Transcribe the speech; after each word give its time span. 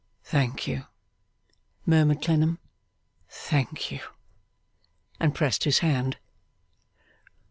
'Thank 0.23 0.65
you!' 0.65 0.85
murmured 1.85 2.23
Clennam, 2.23 2.57
'thank 3.29 3.91
you!' 3.91 3.99
And 5.19 5.35
pressed 5.35 5.63
his 5.63 5.77
hand. 5.85 6.17